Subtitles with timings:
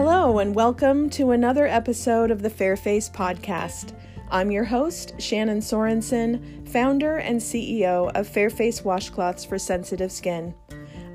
[0.00, 3.94] Hello, and welcome to another episode of the Fairface Podcast.
[4.30, 10.54] I'm your host, Shannon Sorensen, founder and CEO of Fairface Washcloths for Sensitive Skin.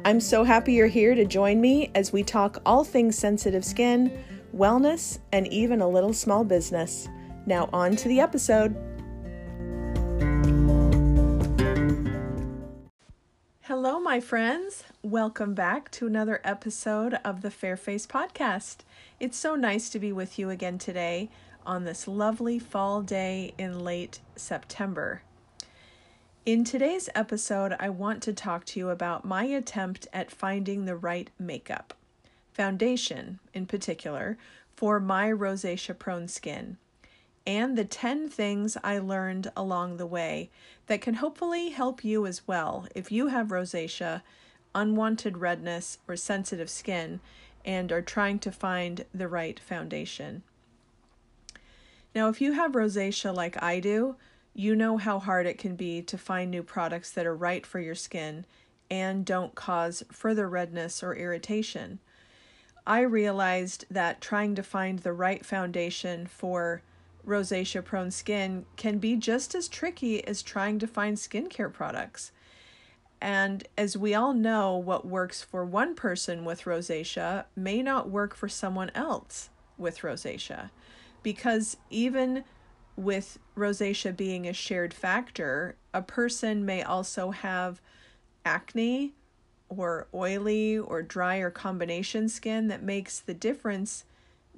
[0.03, 4.21] I'm so happy you're here to join me as we talk all things sensitive skin,
[4.53, 7.07] wellness, and even a little small business.
[7.45, 8.75] Now, on to the episode.
[13.61, 14.83] Hello, my friends.
[15.05, 18.85] Welcome back to another episode of the Fairface Podcast.
[19.19, 21.29] It's so nice to be with you again today
[21.65, 25.21] on this lovely fall day in late September.
[26.45, 30.95] In today's episode, I want to talk to you about my attempt at finding the
[30.95, 31.93] right makeup,
[32.53, 34.37] foundation in particular,
[34.73, 36.77] for my rosacea prone skin,
[37.45, 40.49] and the 10 things I learned along the way
[40.87, 44.21] that can hopefully help you as well if you have rosacea,
[44.75, 47.19] unwanted redness, or sensitive skin
[47.65, 50.43] and are trying to find the right foundation.
[52.13, 54.15] Now, if you have rosacea like I do,
[54.53, 57.79] you know how hard it can be to find new products that are right for
[57.79, 58.45] your skin
[58.91, 61.99] and don't cause further redness or irritation.
[62.85, 66.81] I realized that trying to find the right foundation for
[67.25, 72.31] rosacea prone skin can be just as tricky as trying to find skincare products.
[73.23, 78.35] And as we all know, what works for one person with rosacea may not work
[78.35, 80.71] for someone else with rosacea.
[81.23, 82.43] Because even
[82.97, 87.79] with rosacea being a shared factor, a person may also have
[88.43, 89.13] acne
[89.69, 94.03] or oily or dry or combination skin that makes the difference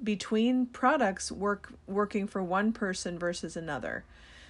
[0.02, 4.02] between products work working for one person versus another.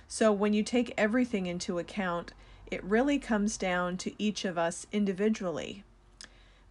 [0.08, 2.32] So when you take everything into account,
[2.70, 5.84] it really comes down to each of us individually.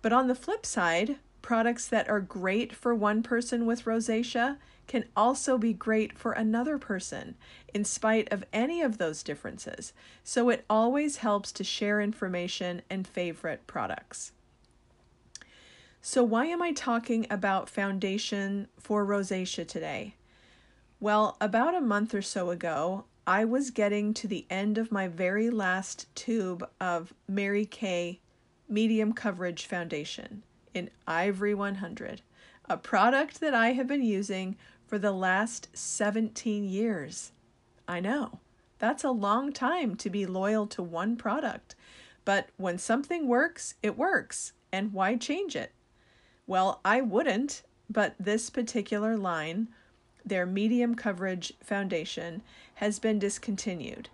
[0.02, 4.58] But on the flip side, products that are great for one person with rosacea
[4.88, 7.36] can also be great for another person,
[7.74, 9.94] in spite of any of those differences.
[10.24, 14.32] So it always helps to share information and favorite products.
[16.02, 20.14] So, why am I talking about foundation for rosacea today?
[21.00, 25.08] Well, about a month or so ago, I was getting to the end of my
[25.08, 28.20] very last tube of Mary Kay
[28.70, 30.44] Medium Coverage Foundation
[30.76, 32.22] in Ivory 100,
[32.70, 37.32] a product that I have been using for the last 17 years.
[37.88, 38.42] I know,
[38.78, 41.74] that's a long time to be loyal to one product,
[42.26, 45.72] but when something works, it works, and why change it?
[46.46, 49.70] Well, I wouldn't, but this particular line,
[50.26, 52.42] their medium coverage foundation,
[52.76, 54.10] has been discontinued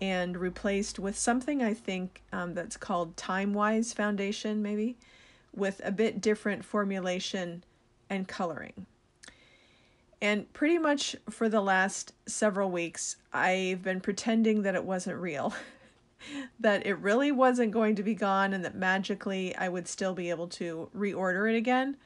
[0.00, 4.96] and replaced with something I think um, that's called Time Wise Foundation, maybe,
[5.54, 7.64] with a bit different formulation
[8.08, 8.86] and coloring.
[10.22, 15.54] And pretty much for the last several weeks, I've been pretending that it wasn't real.
[16.60, 20.28] that it really wasn't going to be gone and that magically I would still be
[20.28, 21.96] able to reorder it again.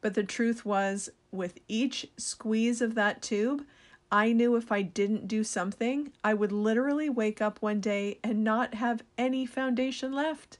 [0.00, 3.64] But the truth was, with each squeeze of that tube,
[4.10, 8.42] I knew if I didn't do something, I would literally wake up one day and
[8.42, 10.58] not have any foundation left.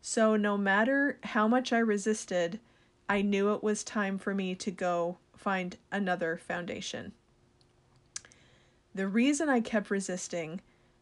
[0.00, 2.60] So, no matter how much I resisted,
[3.08, 7.12] I knew it was time for me to go find another foundation.
[8.94, 10.60] The reason I kept resisting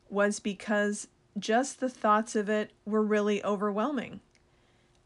[0.08, 4.20] was because just the thoughts of it were really overwhelming.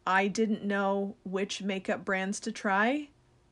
[0.06, 3.08] I didn't know which makeup brands to try.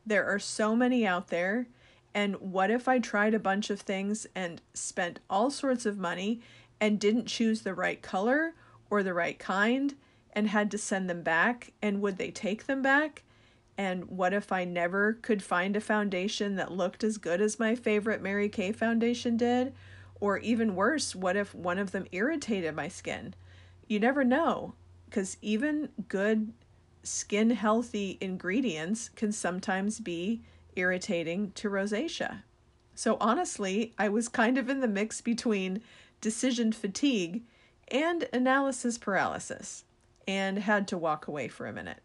[0.06, 1.66] There are so many out there.
[2.14, 6.40] And what if I tried a bunch of things and spent all sorts of money
[6.80, 8.54] and didn't choose the right color
[8.88, 9.94] or the right kind
[10.32, 11.72] and had to send them back?
[11.82, 13.24] And would they take them back?
[13.76, 17.74] And what if I never could find a foundation that looked as good as my
[17.74, 19.74] favorite Mary Kay foundation did?
[20.20, 23.34] Or even worse, what if one of them irritated my skin?
[23.88, 24.74] You never know,
[25.06, 26.52] because even good
[27.04, 30.42] skin healthy ingredients can sometimes be
[30.76, 32.42] irritating to rosacea.
[32.94, 35.82] So honestly, I was kind of in the mix between
[36.20, 37.42] decision fatigue
[37.88, 39.84] and analysis paralysis
[40.26, 42.00] and had to walk away for a minute.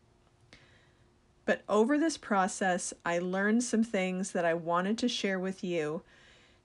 [1.45, 6.03] But over this process, I learned some things that I wanted to share with you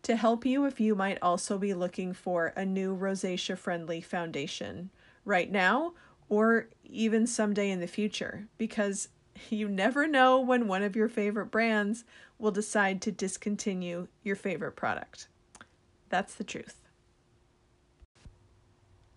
[0.02, 4.90] to help you if you might also be looking for a new rosacea friendly foundation
[5.24, 5.94] right now
[6.28, 9.08] or even someday in the future because
[9.50, 12.04] you never know when one of your favorite brands
[12.38, 15.28] will decide to discontinue your favorite product.
[16.08, 16.80] That's the truth.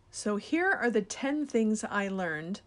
[0.10, 2.62] So, here are the 10 things I learned.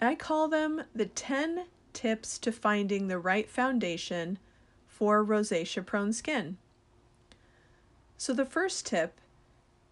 [0.00, 4.38] I call them the 10 tips to finding the right foundation
[4.88, 6.56] for rosacea prone skin.
[8.16, 9.20] So, the first tip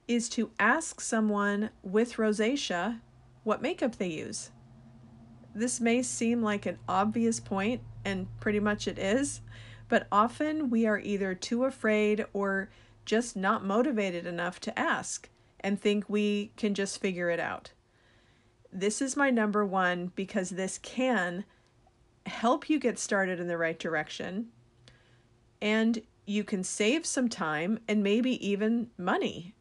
[0.08, 2.98] is to ask someone with rosacea
[3.44, 4.50] what makeup they use.
[5.54, 9.40] This may seem like an obvious point, and pretty much it is,
[9.88, 12.70] but often we are either too afraid or
[13.04, 15.28] just not motivated enough to ask
[15.60, 17.72] and think we can just figure it out.
[18.72, 21.44] This is my number one because this can
[22.26, 24.46] help you get started in the right direction
[25.60, 29.54] and you can save some time and maybe even money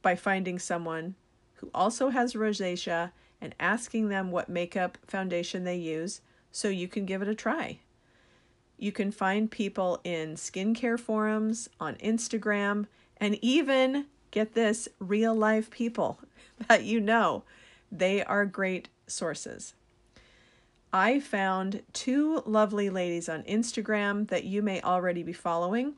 [0.00, 1.14] by finding someone
[1.56, 6.20] who also has rosacea and asking them what makeup foundation they use
[6.50, 7.78] so you can give it a try.
[8.78, 12.86] You can find people in skincare forums, on Instagram,
[13.18, 16.20] and even get this real life people
[16.68, 17.42] that you know.
[17.90, 19.74] They are great sources.
[20.92, 25.94] I found two lovely ladies on Instagram that you may already be following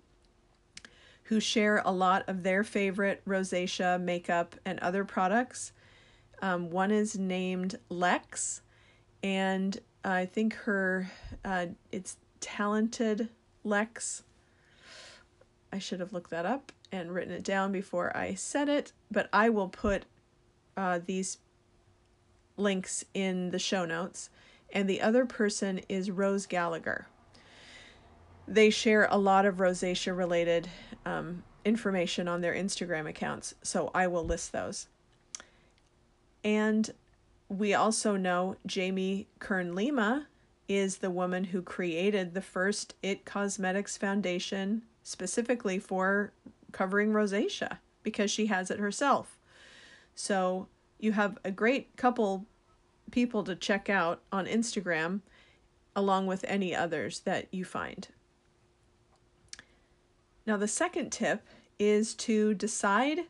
[1.28, 5.72] who share a lot of their favorite rosacea makeup and other products.
[6.40, 8.62] Um, one is named Lex,
[9.22, 11.10] and I think her
[11.44, 13.28] uh, it's talented
[13.62, 14.22] Lex.
[15.70, 19.28] I should have looked that up and written it down before I said it, but
[19.30, 20.04] I will put
[20.78, 21.38] uh, these
[22.56, 24.30] links in the show notes.
[24.72, 27.06] And the other person is Rose Gallagher.
[28.48, 30.68] They share a lot of rosacea related
[31.04, 34.88] um, information on their Instagram accounts, so I will list those.
[36.42, 36.90] And
[37.48, 40.28] we also know Jamie Kern Lima
[40.66, 46.32] is the woman who created the first It Cosmetics Foundation specifically for
[46.72, 49.38] covering rosacea because she has it herself.
[50.14, 50.68] So
[50.98, 52.46] you have a great couple
[53.10, 55.20] people to check out on Instagram
[55.96, 58.08] along with any others that you find.
[60.48, 61.46] Now, the second tip
[61.78, 63.26] is to decide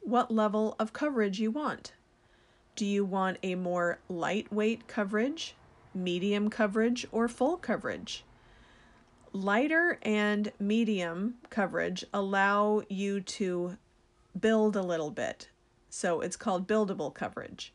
[0.00, 1.92] what level of coverage you want.
[2.76, 5.54] Do you want a more lightweight coverage,
[5.94, 8.24] medium coverage, or full coverage?
[9.34, 13.76] Lighter and medium coverage allow you to
[14.40, 15.50] build a little bit.
[15.90, 17.74] So it's called buildable coverage,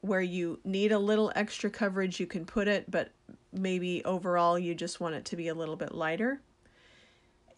[0.00, 3.12] where you need a little extra coverage, you can put it, but
[3.52, 6.40] maybe overall you just want it to be a little bit lighter.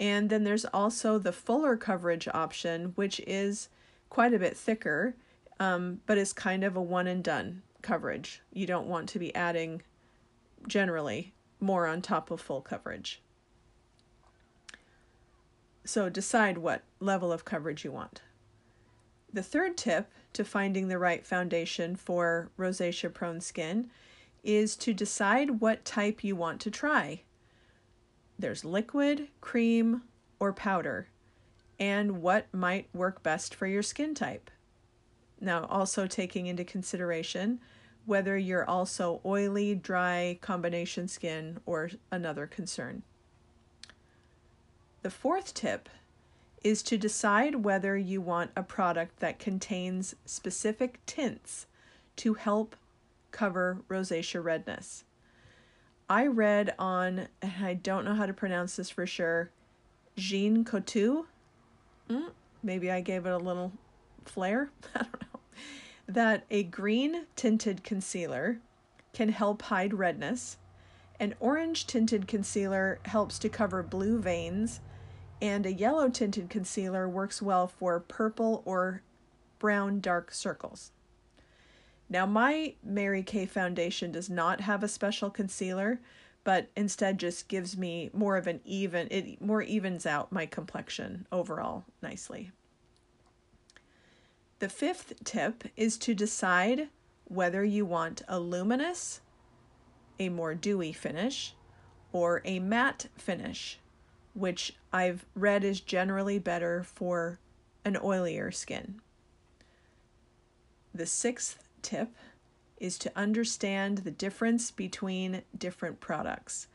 [0.00, 3.68] And then there's also the fuller coverage option, which is
[4.08, 5.14] quite a bit thicker,
[5.60, 8.40] um, but is kind of a one and done coverage.
[8.50, 9.82] You don't want to be adding
[10.66, 13.20] generally more on top of full coverage.
[15.84, 18.22] So decide what level of coverage you want.
[19.32, 23.90] The third tip to finding the right foundation for rosacea prone skin
[24.42, 27.22] is to decide what type you want to try.
[28.40, 30.00] There's liquid, cream,
[30.38, 31.08] or powder,
[31.78, 34.50] and what might work best for your skin type.
[35.38, 37.60] Now, also taking into consideration
[38.06, 43.02] whether you're also oily, dry, combination skin, or another concern.
[45.02, 45.90] The fourth tip
[46.64, 51.66] is to decide whether you want a product that contains specific tints
[52.16, 52.74] to help
[53.32, 55.04] cover rosacea redness.
[56.10, 59.50] I read on, and I don't know how to pronounce this for sure,
[60.16, 61.26] Jean Coutu.
[62.10, 62.32] Mm,
[62.64, 63.72] maybe I gave it a little
[64.24, 64.70] flair.
[64.94, 65.40] I don't know.
[66.08, 68.58] That a green tinted concealer
[69.12, 70.56] can help hide redness.
[71.20, 74.80] An orange tinted concealer helps to cover blue veins
[75.42, 79.02] and a yellow tinted concealer works well for purple or
[79.58, 80.92] brown dark circles.
[82.10, 86.00] Now, my Mary Kay foundation does not have a special concealer,
[86.42, 91.26] but instead just gives me more of an even, it more evens out my complexion
[91.30, 92.50] overall nicely.
[94.58, 96.88] The fifth tip is to decide
[97.24, 99.20] whether you want a luminous,
[100.18, 101.54] a more dewy finish,
[102.12, 103.78] or a matte finish
[104.34, 107.38] which I've read is generally better for
[107.84, 109.00] an oilier skin.
[110.94, 112.08] The sixth tip
[112.78, 116.66] is to understand the difference between different products.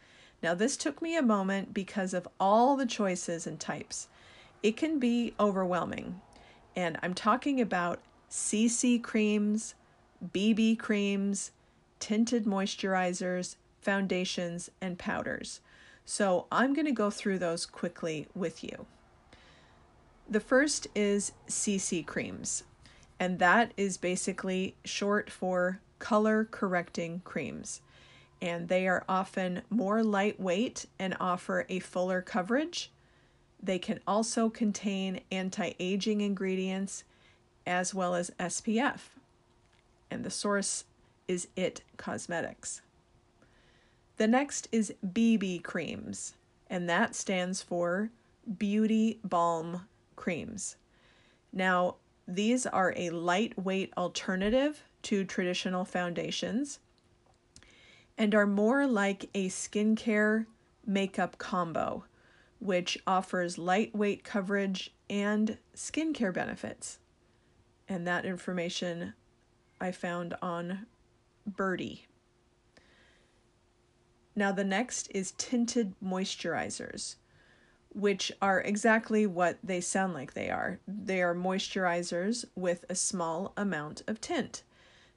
[0.43, 4.07] Now, this took me a moment because of all the choices and types.
[4.61, 6.21] It can be overwhelming,
[6.75, 9.75] and I'm talking about CC creams,
[10.33, 11.51] BB creams,
[11.99, 15.61] tinted moisturizers, foundations, and powders.
[16.05, 18.85] So I'm going to go through those quickly with you.
[20.29, 22.63] The first is CC creams,
[23.19, 27.81] and that is basically short for color correcting creams.
[28.41, 32.91] and they are often more lightweight and offer a fuller coverage.
[33.63, 37.05] They can also contain anti aging ingredients
[37.65, 38.99] as well as SPF.
[40.11, 40.83] And the source
[41.27, 42.81] is IT Cosmetics.
[44.17, 46.35] The next is BB creams,
[46.69, 48.11] and that stands for
[48.57, 50.75] Beauty Balm Creams.
[51.51, 51.95] Now,
[52.27, 56.79] these are a lightweight alternative to traditional foundations
[58.17, 60.45] and are more like a skincare
[60.85, 62.05] makeup combo,
[62.59, 66.99] which offers lightweight coverage and skincare benefits.
[67.87, 69.13] And that information
[69.79, 70.87] I found on
[71.49, 72.05] Byrdie.
[74.35, 77.15] Now, the next is tinted moisturizers,
[77.95, 80.79] which are exactly what they sound like they are.
[80.87, 84.63] They are moisturizers with a small amount of tint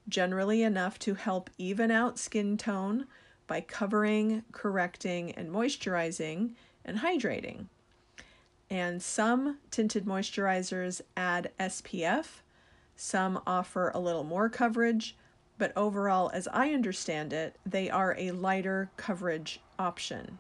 [0.09, 3.07] generally enough to help even out skin tone
[3.47, 6.55] by covering, correcting, and moisturizing
[6.85, 7.67] and hydrating.
[8.71, 12.43] And some tinted moisturizers add SPF,
[12.97, 15.17] some offer a little more coverage,
[15.57, 20.39] but overall, as I understand it, they are a lighter coverage option.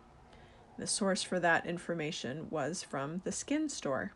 [0.78, 4.12] The source for that information was from the Skin Store.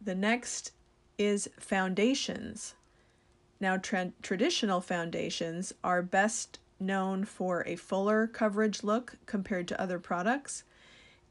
[0.00, 0.72] The next
[1.16, 2.74] is foundations.
[3.58, 9.98] Now, tra- traditional foundations are best known for a fuller coverage look compared to other
[9.98, 10.64] products,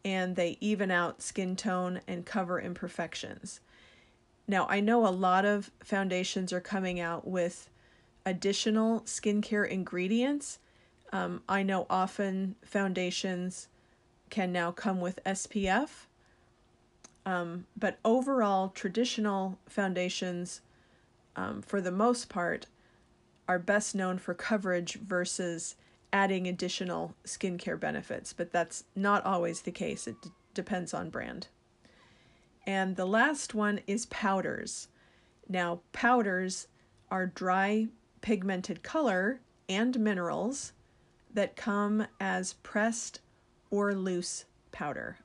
[0.04, 3.60] and they even out skin tone and cover imperfections.
[4.48, 7.70] Now, I know a lot of foundations are coming out with
[8.26, 10.60] additional skincare ingredients.
[11.14, 13.70] Um, I know often foundations
[14.32, 16.08] can now come with SPF,
[17.24, 20.62] um, but overall, traditional foundations
[21.36, 22.66] um, for the most part,
[23.48, 25.76] are best known for coverage versus
[26.12, 30.08] adding additional skincare benefits, but that's not always the case.
[30.08, 31.48] It d- depends on brand.
[32.66, 34.88] And the last one is powders.
[35.48, 36.68] Now, powders
[37.12, 37.88] are dry
[38.22, 40.74] pigmented color and minerals
[41.34, 43.20] that come as pressed
[43.72, 45.18] or loose powder.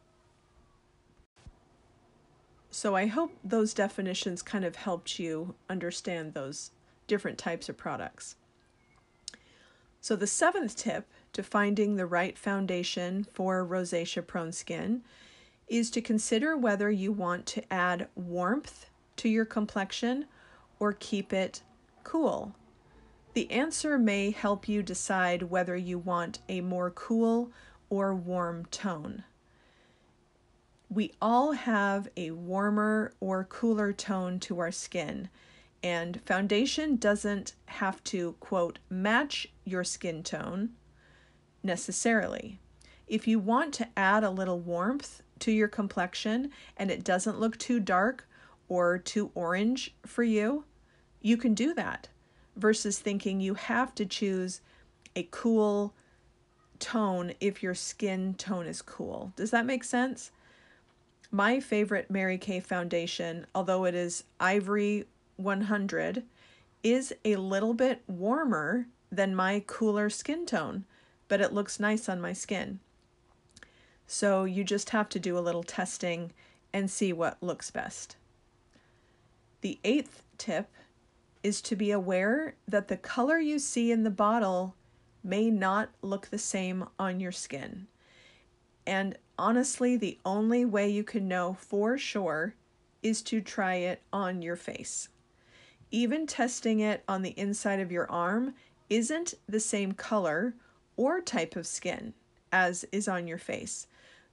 [2.71, 6.71] So I hope those definitions kind of helped you understand those
[7.07, 8.37] different types of products.
[10.01, 15.03] So the seventh tip to finding the right foundation for rosacea prone skin
[15.67, 18.87] is to consider whether you want to add warmth
[19.17, 20.27] to your complexion
[20.79, 21.63] or keep it
[22.05, 22.55] cool.
[23.35, 27.53] The answer may help you decide whether you want a more cool
[27.89, 29.25] or warm tone
[30.91, 35.29] we all have a warmer or cooler tone to our skin,
[35.83, 40.71] and foundation doesn't have to, quote, match your skin tone
[41.63, 42.59] necessarily.
[43.07, 47.59] If you want to add a little warmth to your complexion and it doesn't look
[47.59, 48.27] too dark
[48.69, 50.65] or too orange for you,
[51.21, 52.09] you can do that
[52.59, 54.61] versus thinking you have to choose
[55.17, 55.95] a cool
[56.79, 59.33] tone if your skin tone is cool.
[59.37, 60.31] Does that make sense?
[61.31, 65.05] My favorite Mary Kay foundation, although it is Ivory
[65.37, 66.23] 100,
[66.83, 70.85] is a little bit warmer than my cooler skin tone,
[71.29, 72.81] but it looks nice on my skin.
[74.07, 76.33] So you just have to do a little testing
[76.73, 78.17] and see what looks best.
[79.61, 80.71] The eighth tip
[81.49, 84.75] is to be aware that the color you see in the bottle
[85.25, 87.87] may not look the same on your skin.
[88.87, 92.55] And honestly, the only way you can know for sure
[93.03, 95.09] is to try it on your face.
[95.91, 98.53] Even testing it on the inside of your arm
[98.91, 100.55] isn't the same color
[100.99, 102.13] or type of skin
[102.53, 103.87] as is on your face.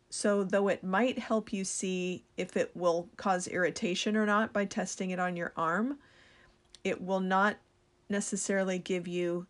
[0.09, 4.65] So, though it might help you see if it will cause irritation or not by
[4.65, 5.97] testing it on your arm,
[6.85, 7.57] it will not
[8.07, 9.47] necessarily give you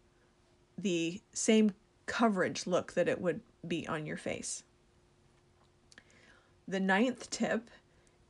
[0.78, 1.74] the same
[2.06, 4.64] coverage look that it would be on your face.
[6.68, 7.70] The ninth tip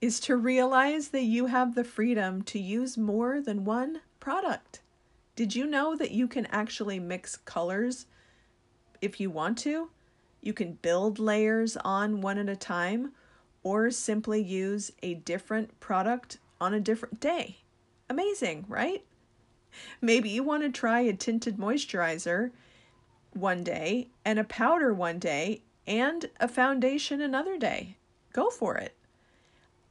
[0.02, 4.82] is to realize that you have the freedom to use more than one product.
[5.36, 8.08] Did you know that you can actually mix colors
[9.02, 9.90] if you want to?
[10.42, 13.12] You can build layers on one at a time
[13.64, 17.58] or simply use a different product on a different day.
[18.10, 19.04] Amazing, right?
[20.02, 22.52] Maybe you want to try a tinted moisturizer
[23.34, 27.98] one day and a powder one day and a foundation another day
[28.36, 28.96] go for it.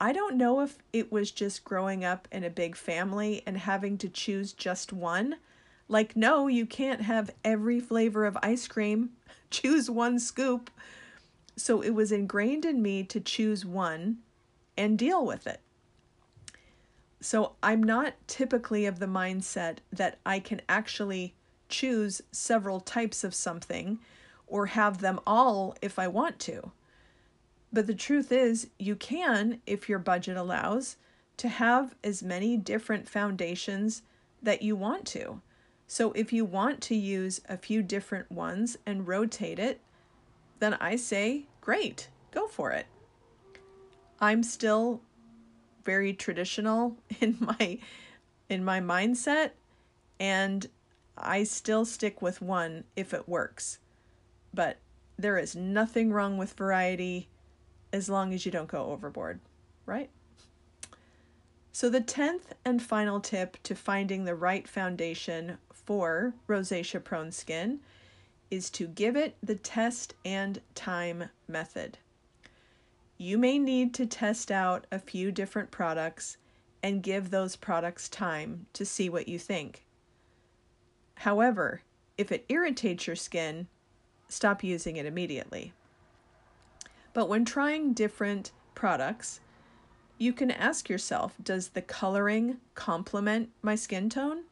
[0.01, 3.97] I don't know if it was just growing up in a big family and having
[3.99, 5.37] to choose just one.
[5.89, 9.11] Like, no, you can't have every flavor of ice cream.
[9.51, 10.71] choose one scoop.
[11.57, 14.19] So it was ingrained in me to choose one
[14.77, 15.61] and deal with it.
[17.25, 21.33] So I'm not typically of the mindset that I can actually
[21.71, 23.99] choose several types of something
[24.47, 26.73] or have them all if I want to.
[27.73, 30.97] But the truth is, you can, if your budget allows,
[31.39, 34.03] to have as many different foundations
[34.43, 35.41] that you want to.
[35.87, 39.81] So if you want to use a few different ones and rotate it,
[40.59, 42.85] then I say, great, go for it.
[44.21, 45.01] I'm still
[45.85, 47.79] very traditional in my
[48.49, 49.51] in my mindset
[50.21, 50.69] and
[51.17, 53.79] I still stick with one if it works.
[54.53, 54.79] But
[55.17, 57.29] there is nothing wrong with variety
[57.93, 59.41] as long as you don't go overboard,
[59.87, 60.11] right?
[61.73, 67.81] So, the 10th and final tip to finding the right foundation for rosacea prone skin
[68.51, 71.99] is to give it the test and time method.
[73.17, 76.37] You may need to test out a few different products
[76.83, 79.85] and give those products time to see what you think.
[81.17, 81.83] However,
[82.19, 83.69] if it irritates your skin,
[84.29, 85.73] stop using it immediately.
[87.13, 89.41] But when trying different products,
[90.19, 94.45] you can ask yourself Does the coloring complement my skin tone?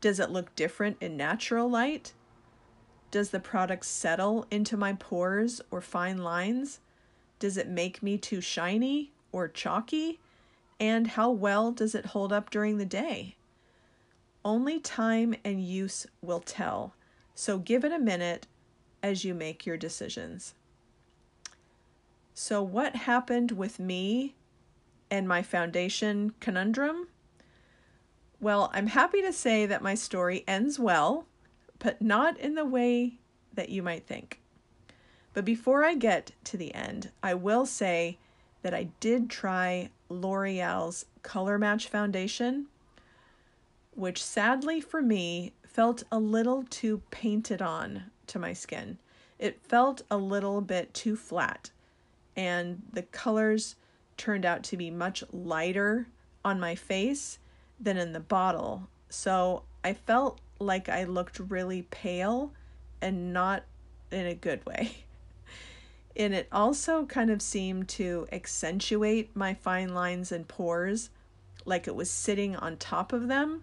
[0.00, 2.12] Does it look different in natural light?
[3.10, 6.80] Does the product settle into my pores or fine lines?
[7.42, 10.20] Does it make me too shiny or chalky?
[10.78, 13.34] And how well does it hold up during the day?
[14.44, 16.94] Only time and use will tell,
[17.34, 18.46] so give it a minute
[19.02, 20.54] as you make your decisions.
[22.32, 24.36] So, what happened with me
[25.10, 27.08] and my foundation conundrum?
[28.40, 31.26] Well, I'm happy to say that my story ends well,
[31.80, 33.14] but not in the way
[33.52, 34.41] that you might think.
[35.34, 38.18] But before I get to the end, I will say
[38.62, 42.66] that I did try L'Oreal's Color Match Foundation,
[43.94, 48.98] which sadly for me felt a little too painted on to my skin.
[49.38, 51.70] It felt a little bit too flat,
[52.36, 53.76] and the colors
[54.16, 56.06] turned out to be much lighter
[56.44, 57.38] on my face
[57.80, 58.88] than in the bottle.
[59.08, 62.52] So I felt like I looked really pale
[63.00, 63.64] and not
[64.10, 64.96] in a good way.
[66.16, 71.10] And it also kind of seemed to accentuate my fine lines and pores,
[71.64, 73.62] like it was sitting on top of them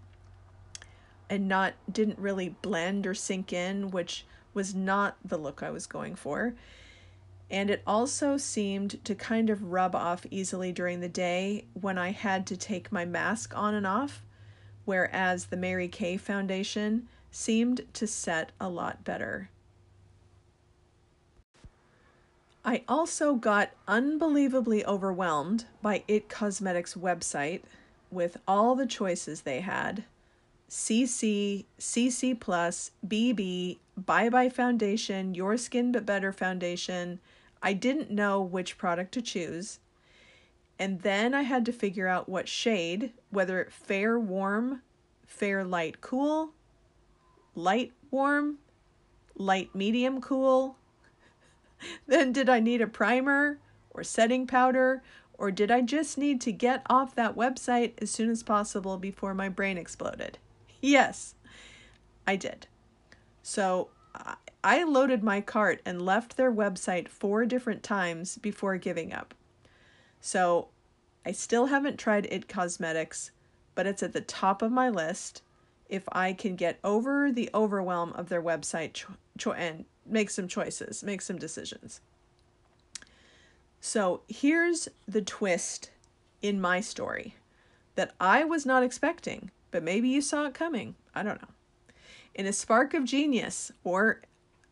[1.30, 5.86] and not didn't really blend or sink in, which was not the look I was
[5.86, 6.56] going for.
[7.52, 12.12] And it also seemed to kind of rub off easily during the day when I
[12.12, 14.24] had to take my mask on and off,
[14.86, 19.50] whereas the Mary Kay foundation seemed to set a lot better.
[22.64, 27.62] I also got unbelievably overwhelmed by It Cosmetics' website
[28.12, 30.04] with all the choices they had
[30.70, 37.20] CC, CC Plus, BB, Bye Bye Foundation, Your Skin But Better Foundation,
[37.62, 39.80] I didn't know which product to choose.
[40.78, 44.82] And then I had to figure out what shade, whether fair warm,
[45.26, 46.52] fair light cool,
[47.56, 48.60] light warm,
[49.36, 50.78] light medium cool.
[52.08, 53.60] then did I need a primer
[53.92, 55.02] or setting powder
[55.40, 59.34] or did I just need to get off that website as soon as possible before
[59.34, 60.38] my brain exploded?
[60.82, 61.36] Yes,
[62.26, 62.68] I did.
[63.44, 63.90] So
[64.64, 69.34] I loaded my cart and left their website four different times before giving up.
[70.22, 70.70] So
[71.26, 73.32] I still haven't tried It Cosmetics,
[73.76, 75.42] but it's at the top of my list
[75.88, 80.48] if I can get over the overwhelm of their website cho- cho- and make some
[80.48, 82.02] choices, make some decisions.
[83.82, 85.92] So here's the twist
[86.42, 87.36] in my story
[87.96, 90.96] that I was not expecting, but maybe you saw it coming.
[91.16, 91.50] I don't know.
[92.36, 94.22] In a spark of genius, or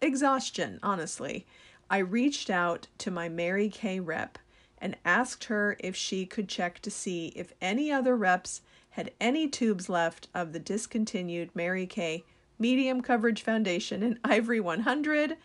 [0.02, 1.45] exhaustion, honestly,
[1.89, 4.38] I reached out to my Mary Kay rep
[4.78, 9.47] and asked her if she could check to see if any other reps had any
[9.47, 12.23] tubes left of the discontinued Mary Kay
[12.60, 15.38] medium coverage foundation in Ivory 100.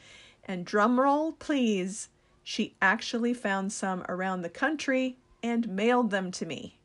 [0.45, 2.09] And drumroll, please,
[2.43, 6.79] she actually found some around the country and mailed them to me.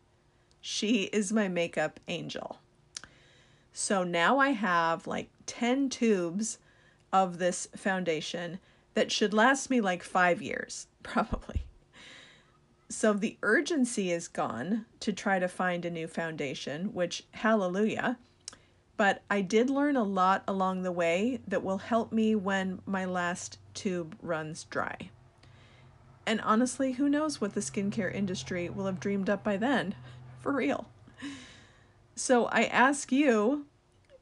[0.62, 2.60] She is my makeup angel.
[3.72, 6.58] So now I have like 10 tubes
[7.14, 8.60] of this foundation
[8.96, 11.64] that should last me like five years, probably.
[12.90, 18.18] So the urgency is gone to try to find a new foundation, which, hallelujah.
[18.98, 23.06] But I did learn a lot along the way that will help me when my
[23.06, 25.12] last tube runs dry.
[26.26, 29.96] And honestly, who knows what the skincare industry will have dreamed up by then?
[30.40, 30.90] For real.
[32.16, 33.66] So I ask you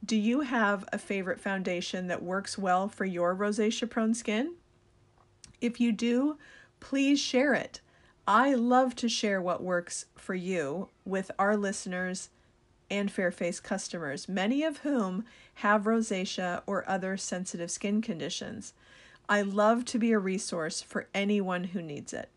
[0.04, 4.54] do you have a favorite foundation that works well for your rosacea prone skin?
[5.60, 6.36] If you do,
[6.78, 7.80] please share it.
[8.28, 12.28] I love to share what works for you with our listeners
[12.90, 18.72] and Fairface customers, many of whom have rosacea or other sensitive skin conditions.
[19.28, 22.28] I love to be a resource for anyone who needs it.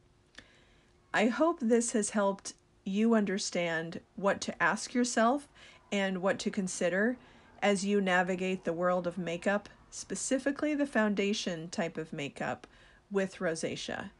[1.13, 5.47] I hope this has helped you understand what to ask yourself
[5.91, 7.17] and what to consider
[7.61, 12.67] as you navigate the world of makeup, specifically the foundation type of makeup
[13.11, 14.11] with rosacea.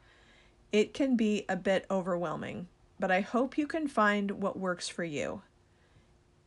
[0.71, 2.67] It can be a bit overwhelming,
[2.99, 5.41] but I hope you can find what works for you.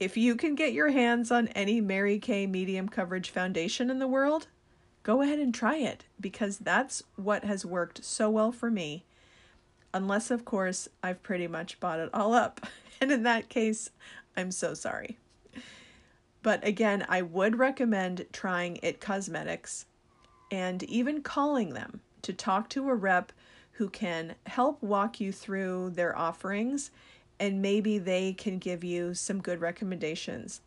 [0.02, 4.08] If you can get your hands on any Mary Kay medium coverage foundation in the
[4.08, 4.48] world,
[5.04, 9.04] go ahead and try it because that's what has worked so well for me.
[9.94, 12.66] Unless, of course, I've pretty much bought it all up.
[13.00, 13.90] And in that case,
[14.36, 15.18] I'm so sorry.
[16.42, 19.86] But again, I would recommend trying It Cosmetics
[20.52, 23.32] and even calling them to talk to a rep
[23.72, 26.92] who can help walk you through their offerings
[27.42, 30.60] and maybe they can give you some good recommendations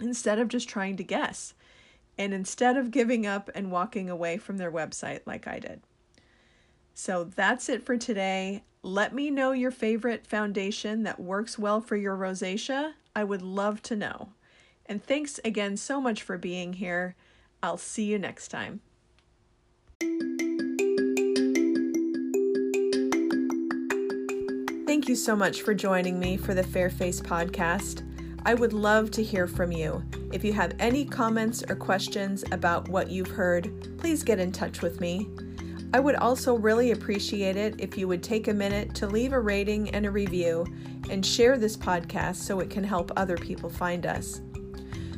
[0.00, 1.52] instead of just trying to guess
[2.16, 5.82] and instead of giving up and walking away from their website like I did.
[6.94, 8.64] So that's it for today.
[8.82, 12.94] Let me know your favorite foundation that works well for your rosacea.
[13.14, 14.30] I would love to know.
[14.86, 17.16] And thanks again so much for being here.
[17.62, 18.80] I'll see you next time.
[25.08, 28.06] Thank you so much for joining me for the Fairface podcast.
[28.44, 30.04] I would love to hear from you.
[30.34, 34.82] If you have any comments or questions about what you've heard, please get in touch
[34.82, 35.26] with me.
[35.94, 39.40] I would also really appreciate it if you would take a minute to leave a
[39.40, 40.66] rating and a review
[41.08, 44.42] and share this podcast so it can help other people find us.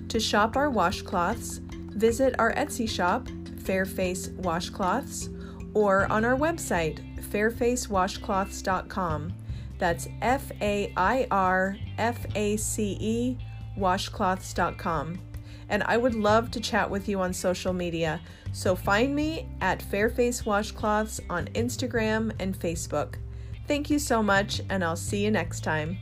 [0.08, 1.58] To shop our washcloths,
[1.96, 5.34] visit our Etsy shop, Fairface Washcloths,
[5.74, 7.00] or on our website,
[7.32, 9.34] fairfacewashcloths.com.
[9.80, 13.38] That's F A I R F A C E
[13.76, 15.18] washcloths.com.
[15.70, 18.20] And I would love to chat with you on social media.
[18.52, 23.14] So find me at Fairface Washcloths on Instagram and Facebook.
[23.66, 25.96] Thank you so much, and I'll see you next time.